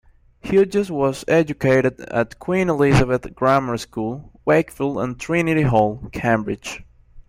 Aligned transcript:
Hughes 0.39 0.89
was 0.89 1.23
educated 1.27 1.99
at 2.09 2.39
Queen 2.39 2.69
Elizabeth 2.69 3.35
Grammar 3.35 3.77
School, 3.77 4.31
Wakefield 4.45 4.97
and 4.97 5.19
Trinity 5.19 5.61
Hall, 5.61 6.09
Cambridge. 6.11 6.83